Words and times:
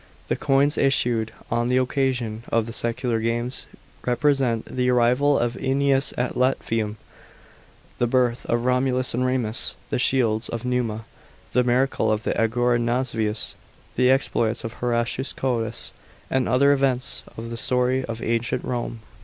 The 0.29 0.35
coins 0.35 0.79
issued 0.79 1.31
on 1.51 1.67
the 1.67 1.77
occasion 1.77 2.43
of 2.51 2.65
the 2.65 2.73
Secular 2.73 3.19
Games 3.19 3.67
represent 4.03 4.65
the 4.65 4.89
arrival 4.89 5.37
of 5.37 5.53
^Eneas 5.53 6.11
at 6.17 6.33
Lavmium, 6.35 6.95
the 7.99 8.07
birth 8.07 8.43
of 8.47 8.65
Romulus 8.65 9.13
and 9.13 9.23
Remus, 9.23 9.75
the 9.89 9.99
shields 9.99 10.49
of 10.49 10.65
Numa, 10.65 11.05
the 11.53 11.63
miracle 11.63 12.11
of 12.11 12.23
the 12.23 12.33
augur 12.41 12.79
Nasvius, 12.79 13.53
the 13.95 14.09
exploits 14.09 14.63
of 14.63 14.73
Horatius 14.73 15.33
Codes, 15.33 15.91
and 16.31 16.49
other 16.49 16.71
events 16.71 17.21
of 17.37 17.51
the 17.51 17.55
story 17.55 18.03
of 18.05 18.23
ancient 18.23 18.65
Rome. 18.65 19.01